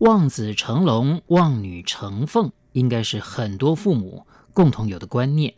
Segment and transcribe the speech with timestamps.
[0.00, 5.52] 望子成龙，望女成凤，应该是很多父母共同有的观念。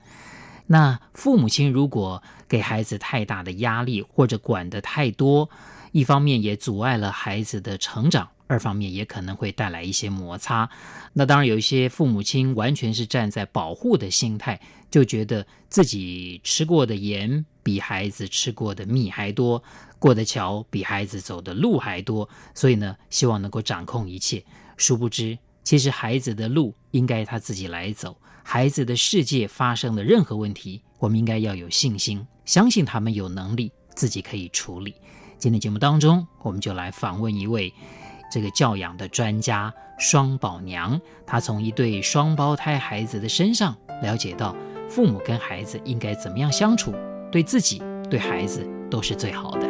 [0.66, 5.48] 那父母亲如果给孩子太大的压力，或者管得太多，
[5.92, 10.68] 一方面也阻碍了孩子的成长，二方面也可能会带来一些摩擦。
[11.12, 19.62] 那当然，有一些父母亲完全是站在保护的心态，就觉得自己吃过的盐比孩子吃过的蜜还多。
[19.98, 24.44] 过的桥比孩子走的路还多，所以呢，希望能够掌控一切。
[24.76, 28.16] 殊不知，其实孩子的路应该他自己来走。
[28.42, 34.92] 孩子的世界发生的任何问题，我们应该要有信心，相信他们有能力自己可以处理。
[35.38, 37.72] 今天节目当中，我们就来访问一位
[38.32, 44.56] 这个教养的专家双宝娘，她从一对双胞胎孩子的身上了解到，
[44.88, 46.92] 父母跟孩子应该怎么样相处，
[47.32, 49.66] 对自己对孩子都是最好的。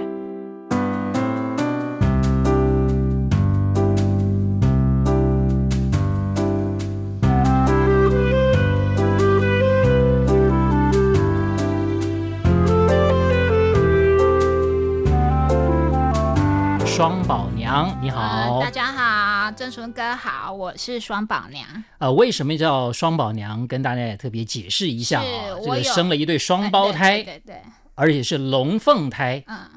[16.84, 18.41] 双宝娘，你好，
[19.62, 21.84] 好，正淳哥好，我是双宝娘。
[21.98, 23.64] 呃，为什么叫双宝娘？
[23.68, 27.62] 跟大家也特别解释一下啊，这个生了一对双胞胎，对对，对，对，
[27.94, 29.70] 而且是龙凤胎，嗯，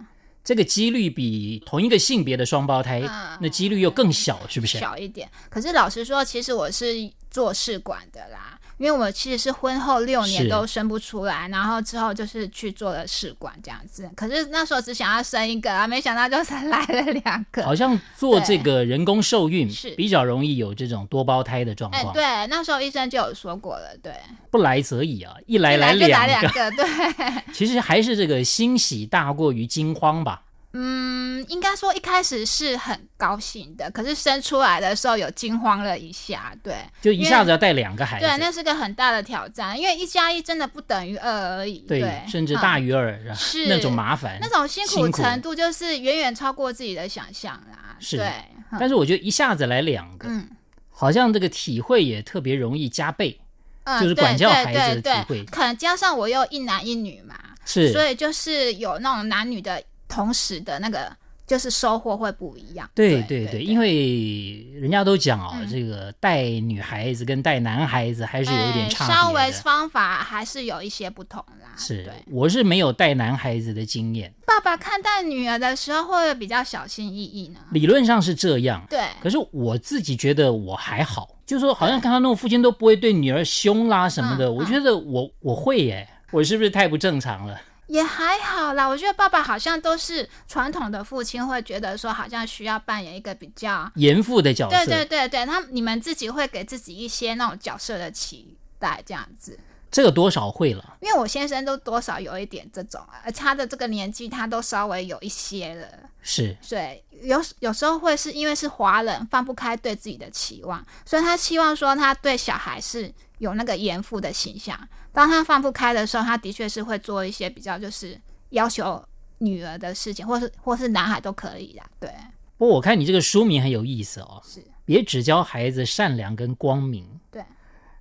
[0.43, 4.79] 这个几率比同一个性别的双胞胎，嗯，那几率又更小，是不是？
[4.79, 5.29] 小一点。
[5.51, 6.87] 可是老实说，其实我是
[7.29, 8.59] 做试管的啦。
[8.77, 14.09] 因为我其实是婚后六年都生不出来，然后之后就是去做了试管这样子。
[14.15, 17.63] 可是那时候只想要生一个啊，没想到就是来了两个。
[17.63, 22.13] 好像做这个人工受孕是比较容易有这种多胞胎的状况。
[22.13, 24.13] 对，那时候医生就有说过了，对。
[24.51, 26.85] 不来则已啊，一来来两个，来两个，对。
[27.53, 30.41] 其实还是这个欣喜大过于惊慌吧。
[30.77, 43.67] 嗯，应该说一开始是很高兴的，可是生出来的时候有惊慌了一下，对，就一下子要带两个孩子，对，那是个很大的挑战，因为一加一真的不等于二而已，对，对甚至大于二，嗯，是。
[43.67, 48.29] 那种麻烦，那种辛苦程度就是远远超过自己的想象啦，是，对，
[48.77, 50.45] 但是我觉得一下子来两个，嗯，
[50.91, 53.39] 好像这个体会也特别容易加倍，
[53.85, 55.37] 嗯，就是管教孩子的体会，对。
[55.37, 57.35] 对对，可能加上我又一男一女嘛，
[57.65, 59.81] 是，所以就是有那种男女的。
[60.15, 61.11] 同时的那个
[61.45, 71.75] 就是收获会不一样，对对对，因为人家都讲哦，嗯、这个带女孩子跟带男孩子还是有点差稍微方法还是有一些不同啦。
[71.77, 74.33] 是，对，我是没有带男孩子的经验。
[74.47, 77.59] 爸爸看待女儿的时候会不会比较小心翼翼呢？
[77.71, 79.01] 理论上是这样，对。
[79.21, 87.59] 可是我自己觉得我还好，就是说好像看到那种父亲都不会对女儿凶啦什么的，嗯、我觉得我我会耶，我是不是太不正常了？
[87.87, 94.77] 也还好啦，我觉得爸爸好像都是传统的父亲，会觉得说好像需要扮演一个比较严父的角色。
[94.77, 99.59] 对对对对，他你们自己会给自己一些那种角色的期待，这样子。
[99.95, 105.87] 这个多少会了，因为我先生都多少有一点这种，而他的这个年纪，他都稍微有一些了。
[106.21, 114.77] 是，对，有有时候会是因为是华人，放不开对自己的期望，所以他希望说他对小孩是有那个严父的形象。
[115.13, 118.19] 当他放不开的时候，他的确是会做一些比较就是
[118.49, 119.01] 要求
[119.37, 121.81] 女儿的事情，或是或是男孩都可以的。
[122.01, 122.09] 对。
[122.57, 127.07] 不过我看你这个书名很有意思哦，是别只教孩子善良跟光明。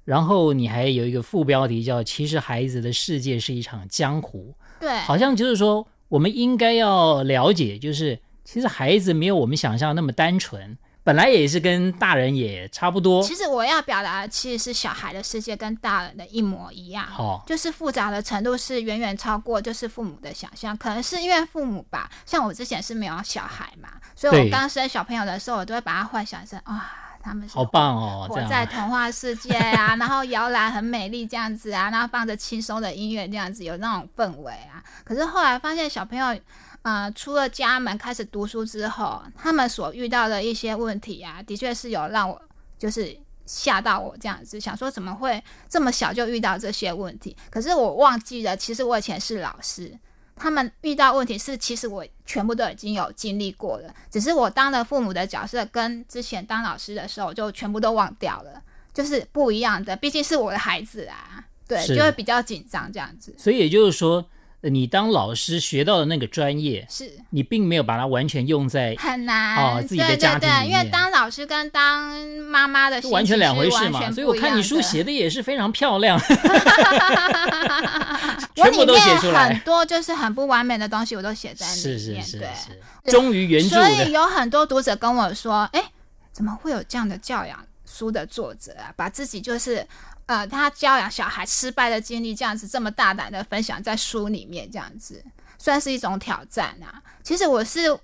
[0.04, 0.12] 对。
[0.12, 4.54] 然后你还有一个副标题叫“其实孩子的世界是一场江湖”。
[4.80, 4.98] 对。
[5.00, 10.76] 好像就是说，我们应该要了解，就是其实孩子没有我们想象那么单纯。
[11.06, 13.22] 本来也是跟大人也差不多。
[13.22, 20.74] 其实我要表达的其实是小孩的世界跟大人的一模一样，好，就是复杂的程度是远远超过就是父母的想象。
[20.74, 26.90] 可能是因为父母吧，像我之前是没有小孩嘛，所以我刚生小朋友的时候，我都会把他幻想成哇，
[27.24, 34.84] 他们好棒哦，活在童话世界啊， 然后摇篮很美丽这样子啊，然后放着轻松的音乐这样子，有那种氛围啊。
[35.04, 36.38] 可是后来发现小朋友。
[36.84, 42.38] 啊、呃，出了家门开始读书之后，他们所遇到的一些问题啊，的确是有让我
[42.78, 47.34] 就是吓到我这样子，想说怎么会这么小就遇到这些问题？
[47.50, 49.98] 可是我忘记了，其实我以前是老师，
[50.36, 58.62] 他们遇到问题是其实我全部都已经有经历过了，只是我当了父母的角色跟之前当老师的时候就全部都忘掉了。
[58.92, 63.34] 就是不一样的，毕竟是我的孩子啊，对，就会比较紧张这样子。
[63.36, 64.24] 所以也就是说，
[64.70, 72.10] 你当老师学到的那个专业，是你并没有把它完全用在很难哦自己的家庭里面对对对，因为当老师跟当
[72.48, 74.10] 妈妈的完全两回事嘛。
[74.10, 76.18] 所以我看你书写的也是非常漂亮，
[78.56, 79.60] 我全部都写出里面来很。
[79.60, 82.22] 多就是很不完美的东西，我都写在里面。
[82.22, 84.12] 是是对是，忠于原著所以。
[84.12, 85.82] 有很多读者跟我说：“哎，
[86.32, 88.92] 怎么会有这样的教养书的作者啊？
[88.96, 89.86] 把自己就是
[90.26, 95.24] 呃他教养小孩失败的经历，这样子这么大胆的分享在书里面，这样子
[95.58, 97.02] 算是一种挑战啊。
[97.22, 97.98] 其实我是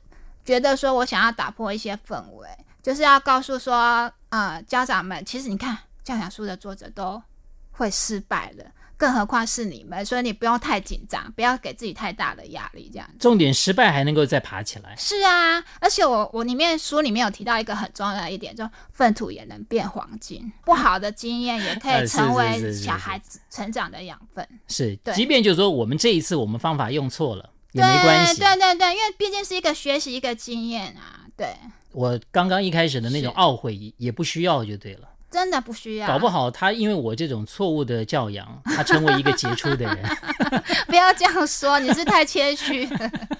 [0.44, 2.48] 觉得说，我想要打破一些氛围，
[2.82, 7.22] 就是要告诉说，呃，家长们，其实你看教养书的作者都
[7.72, 8.64] 会失败了。”
[9.00, 13.14] 更何况是你们，所以你不用太紧张，不要给自己太大的压力，这样子。
[13.18, 14.94] 重点失败还能够再爬起来。
[14.94, 24.46] 是啊，而且我我里面书里面有提到一个很重要的一点，就粪土也能变黄金，不好的经验也可以 成为小孩子成长的养分。
[24.68, 28.38] 是，对即便就是说我们这一次我们方法用错了也没关系。
[28.38, 31.24] 对对对，因为毕竟是一个学习一个经验啊。
[31.34, 31.56] 对，
[31.92, 35.08] 我刚刚一开始的那种懊悔也不需要就对了。
[35.30, 39.98] 真的不需要，搞不好他因为我这种错误的教养， 他成为一个杰出的人。
[40.88, 42.88] 不要这样说，你是太谦虚。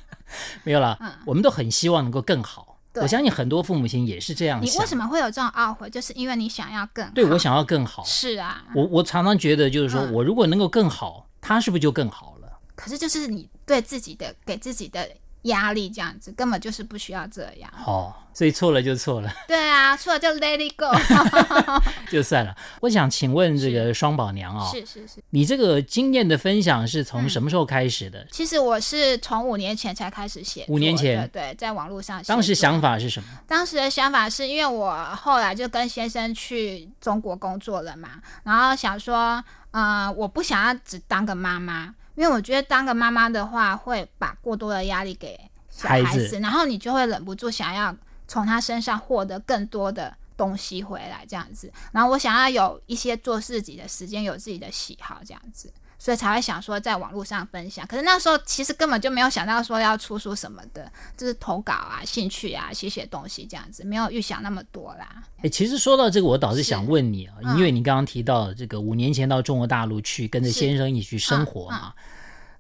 [0.63, 2.79] 没有啦，嗯、我们都很希望能够更好。
[2.95, 4.75] 我相信很多父母亲也是这样想。
[4.75, 5.91] 你为什么会有这种懊悔？
[5.91, 7.13] 就是因为你想要更好。
[7.15, 8.05] 对，我想要更好。
[8.05, 12.53] 是啊，我我常常觉得，就是说、嗯、我如果能够更好，他是不是就更好了？
[12.77, 15.09] 可是就是你对自己的给自己的。
[15.45, 17.73] 压力这样子根本就是不需要这样。
[17.87, 19.33] 哦，所以错了就错了。
[19.47, 20.87] 对啊，错了就 let it go，
[22.11, 22.55] 就算了。
[22.81, 28.21] 我想请问这个双宝娘啊、哦，是是是，你这个经验的分享是从什么时候开始的？
[28.21, 32.29] 嗯、其实我是从五年前才开始写，五年前对，在网络上写。
[32.29, 33.29] 当时想法是什么？
[33.47, 38.11] 当时的想法是因为我后来就跟先生去中国工作了嘛，
[38.45, 39.43] 然后想说，
[39.73, 41.95] 呃，我不想要只当个妈妈。
[42.17, 45.41] 因为我觉得当个妈妈的话，会把过多的压力给
[45.71, 47.95] 小，孩子然后你就会忍不住想要
[48.31, 51.69] 从他身上获得更多的东西回来，这样子。
[51.91, 55.69] 然后我想要有一些做自己的时间，有自己的喜好，这样子，
[55.99, 57.85] 所以才会想说在网络上分享。
[57.89, 65.25] 可是那时候其实根本就没有想到说要出书什么的，就是投稿啊、兴趣啊、写写东西这样子，没有预想那么多啦。
[65.43, 71.93] 哎，其实说到这个，我倒是想问你啊，嗯、因为你刚刚提到这个五年前到中国大陆去跟着先生一起去生活嘛。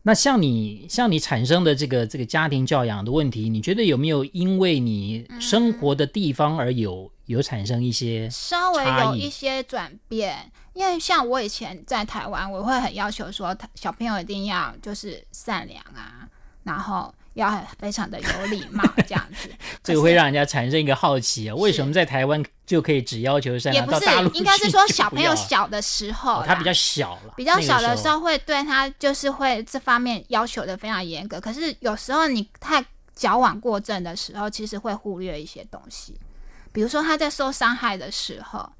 [0.02, 10.50] 那像你像你产生的这个这个家庭教养的问题，你觉得有没有因为你生活的地方而有、嗯、有产生一些稍微有一些转变？
[10.72, 16.28] 因为像我以前在台湾，我会很要求说，小朋友一定要就是善良啊，
[16.64, 17.14] 然后。
[17.34, 19.48] 要非常的有礼貌， 这样子，
[19.82, 32.84] 这个会让人家产生一个好奇啊，为什么在台湾就可以只要求善良，也不是，应该是说小朋友小的时候，哦，他比较小了，比较小的时候会对他就是会这方面要求的非常严格，可是有时候你太
[33.14, 36.18] 矫枉过正的时候，其实会忽略一些东西，
[36.72, 38.70] 比如说他在受伤害的时候。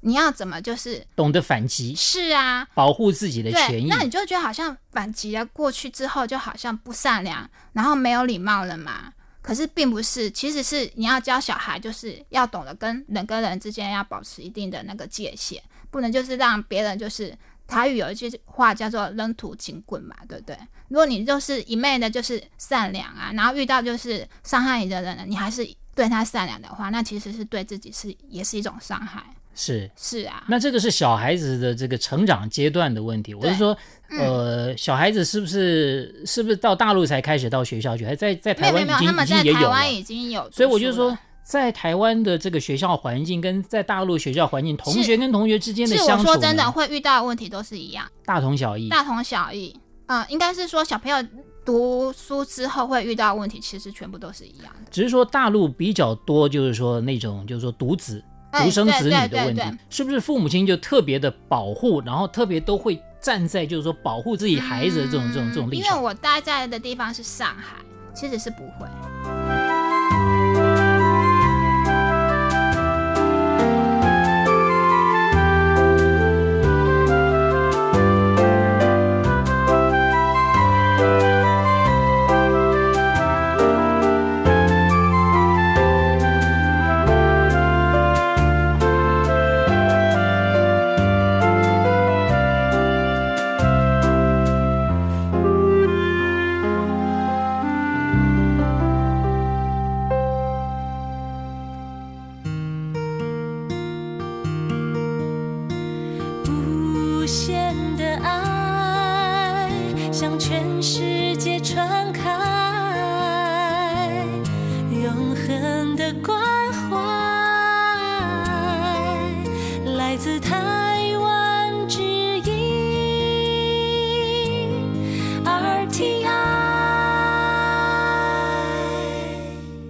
[0.00, 1.94] 你要怎么就是懂得反击？
[1.94, 3.88] 是啊，保护自己的权益。
[3.88, 9.12] 那你就觉得好像反击了过去之后，就好像不善良，然后没有礼貌了嘛？
[9.40, 17.34] 可是并不是，其实是你要教小孩，就是要懂得跟人跟人之间要保持一定的那个界限，不能就是让别人就是
[17.66, 20.58] 台语有一句话叫做“扔土警棍”嘛，对不对？
[20.88, 29.24] 如果你就是一昧的就是善良啊，然后遇到就是伤害你的人，你还是对他善良的话，那其实是对自己是也是一种伤害。
[29.58, 33.34] 是是啊，那这个是小孩子的这个成长阶段的问题。
[33.34, 33.76] 我是说，
[34.10, 38.06] 嗯、呃，小孩子是不是是不是到大陆才开始到学校去？
[38.06, 49.76] 还在在台湾已经没有没有，他们在台湾已经有，所以我就说，在台湾的这个学校环境跟在大陆学校环境，同学跟同学之间的相处，是我说真的会遇到的问题都是一样，大同小异，大同小异。
[50.06, 51.18] 嗯，应该是说小朋友
[51.64, 58.22] 读书之后会遇到的问题，其实全部都是一样的，只是说大陆比较多，就是说那种就是说独子。
[58.52, 65.90] 独生子女的问题，是不是父母亲就特别的保护，然后特别都会站在就是说保护自己孩子的这种、嗯、这种这种立场？
[65.90, 67.76] 因为我待在的地方是上海，
[68.14, 68.86] 其实是不会。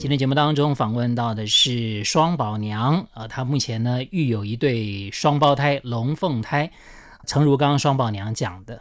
[0.08, 6.70] 今天节目当中访问到的是双宝娘，呃，她目前呢育有一对双胞胎龙凤胎，
[7.26, 8.80] 诚如刚刚双宝娘讲的。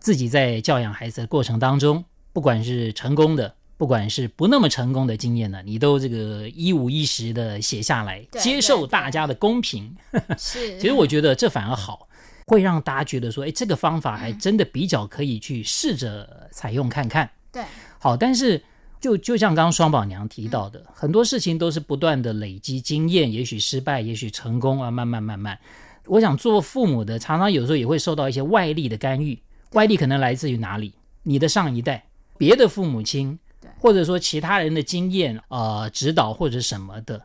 [0.00, 2.04] 自己在教养孩子的过程当中，
[2.34, 9.96] 不管是成功的，不管是不那么成功的经验呢，你都这个一五一十的写下来，接受大家的公平。
[10.36, 12.06] 是，其实我觉得这反而好，
[12.48, 17.30] 会让大家觉得说，哎，这个方法还真的比较可以去试着采用看看。
[17.50, 17.64] 对，
[17.98, 18.62] 好，但是
[19.00, 25.58] 就就像刚刚双宝娘提到的，很多事情都是不断的累积经验，也许失败，也许成功啊，慢慢慢慢。
[26.06, 29.38] 我想做父母的，常常有时候也会受到一些外力的干预。
[29.72, 30.94] 外力可能来自于哪里？
[31.24, 32.06] 你的上一代、
[32.38, 33.38] 别的父母亲，
[33.78, 37.20] 或者说其他人的经验、呃指导或者什么的，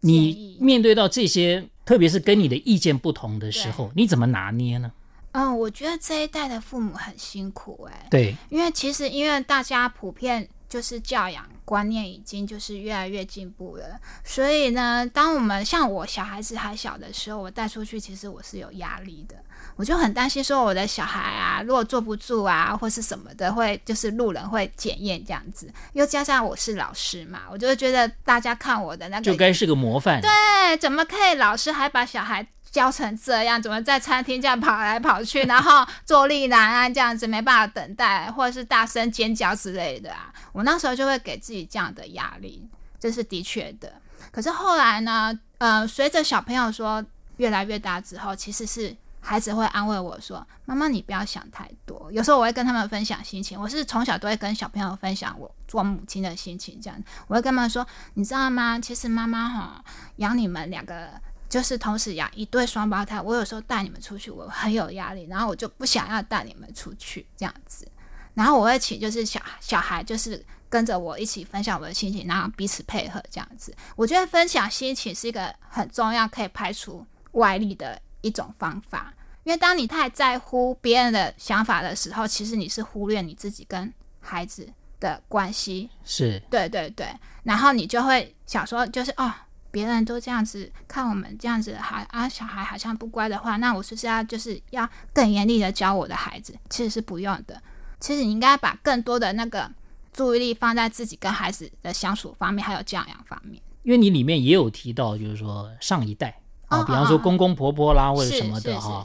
[0.00, 4.90] 你面对到这些，特别是跟你的意见不同的时候，你怎么拿捏呢？
[5.32, 8.06] 嗯，我觉得这一代的父母很辛苦哎、欸。
[8.10, 10.48] 对，因为其实因为大家普遍。
[10.72, 19.36] 就是教养观念已经就是越来越进步了，所以呢，当我们像我小孩子还小的时候，我带出去，其实我是有压力的，
[19.76, 40.32] 我就很担心说我的小孩啊，如果坐不住啊，或是什么的，会就是路人会检验这样子，又加上我是老师嘛，我就会觉得大家看我的那个就该是个模范，对，怎么可以老师还把小孩教成这样，怎么在餐厅这样跑来跑去，然后坐立难安这样子，没办法等待，或者是大声尖叫之类的啊？
[40.52, 42.66] 我那时候就会给自己这样的压力，
[42.98, 43.92] 这是的确的。
[44.30, 47.04] 可是后来呢，呃，随着小朋友说
[47.36, 58.80] 越来越大之后，其实是孩子会安慰我说：“妈妈，你不要想太多。”有时候我会跟他们分享心情，我是从小都会跟小朋友分享我做母亲的心情，这样我会跟他们说：“你知道吗？
[58.80, 59.84] 其实妈妈哈
[60.16, 61.10] 养你们两个。”
[61.52, 67.86] 就是同时养一对双胞胎，我有时候带你们出去，我很有压力，然后我就不想要带你们出去这样子，
[68.32, 73.70] 然后我会请就是小小孩就是跟着我一起分享我的心情，然后彼此配合这样子。
[73.96, 79.12] 我觉得分享心情是一个很重要，可以排除外力的一种方法。
[79.44, 84.66] 因为当你太在乎别人的想法的时候，其实你是忽略你自己跟孩子
[84.98, 85.90] 的关系。
[86.02, 89.30] 是，对对对，然后你就会想说，就是哦。
[89.72, 96.54] 别人都这样子看我们这样子，还啊小孩好像不乖的话，那我是不是要就是要更严厉的教我的孩子？
[96.70, 97.60] 其实是不用的。
[97.98, 99.68] 其实你应该把更多的那个
[100.12, 103.60] 注意力放在自己跟孩子的相处方面，还有教养方面。
[103.82, 109.04] 因为你里面也有提到，就是说上一代啊、哦，比方说公公婆婆啦，或者什么的哈，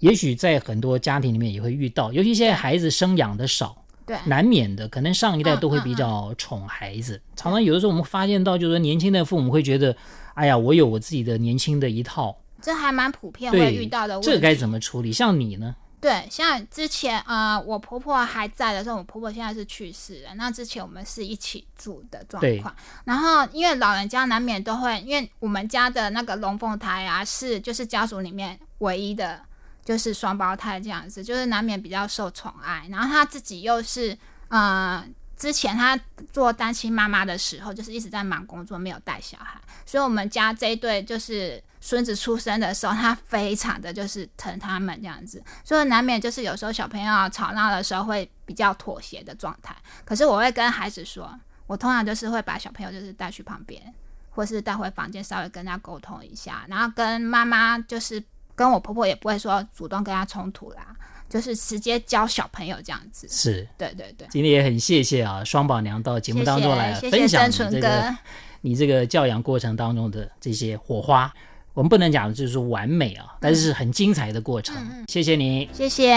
[0.00, 3.84] 也许在很多家庭里面也会遇到，尤其现在孩子生养的少。
[4.08, 7.14] 对，难免的，可能上一代都会比较宠孩子。
[7.14, 9.94] 嗯嗯嗯、常常有的时候，我们发现到，就是说年轻的父母会觉得，
[10.32, 12.34] 哎呀，我有我自己的年轻的一套。
[12.62, 14.30] 这还蛮普遍会遇到的问题。
[14.30, 15.12] 这该怎么处理？
[15.12, 15.76] 像你呢？
[16.00, 20.30] 对，像之前啊、呃，我婆婆还在的时候，我婆婆现在是去世了。
[20.36, 22.74] 那之前我们是一起住的状况。
[23.04, 29.40] 然后因为老人家难免都会，因为我们家的那个龙凤胎啊，是就是家族里面唯一的。
[29.88, 32.86] 就是双胞胎这样子，就是难免比较受宠爱。
[32.90, 34.14] 然后他自己又是，
[34.48, 35.02] 呃，
[35.34, 35.98] 之前他
[36.30, 39.58] 做单亲妈妈的时候，就是一直在忙工作，没有带小孩。
[39.86, 45.42] 所以，我们家这一对就是孙子出生的时候，他非常的就是疼他们这样子。
[45.64, 49.74] 所以，难免就是有时候小朋友吵闹的时候会比较妥协的状态。
[50.04, 51.34] 可是，我会跟孩子说，
[51.66, 53.82] 我通常就是会把小朋友就是带去旁边，
[54.28, 58.22] 或是带回房间，稍微跟他沟通一下，然后跟妈妈就是。
[58.58, 60.88] 跟我婆婆也不会说主动跟她冲突啦，
[61.28, 63.28] 就是直接教小朋友这样子。
[63.30, 64.26] 是，对对对。
[64.32, 68.18] 今天也很谢谢啊，双宝娘到节目当中来分享你这个谢谢
[68.60, 71.32] 你这个教养过程当中的这些火花。
[71.74, 74.74] 我们不能讲就是完美啊，但是是很精彩的过程。
[74.76, 76.10] 嗯、谢谢你，谢谢。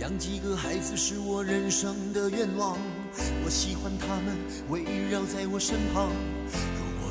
[0.00, 2.76] 养几个孩子是我人生的愿望，
[3.44, 4.36] 我喜欢他们
[4.68, 6.10] 围绕在我身旁。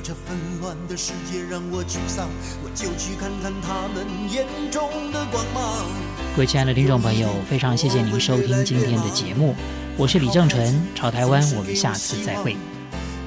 [0.03, 2.27] 这纷乱的世界让我沮丧，
[2.63, 5.85] 我就去看看他们眼中的光芒。
[6.35, 9.55] 各位亲爱的听众朋友，非常谢谢您收听今天的节目，
[9.97, 12.57] 我是李正淳，朝台湾，我们下次再会。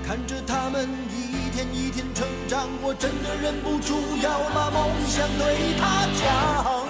[0.04, 6.87] 看着他们一天一天成长，我真的忍不住要把梦想对他讲，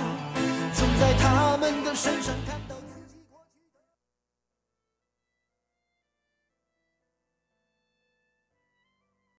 [0.73, 2.64] 总在他们的身上看。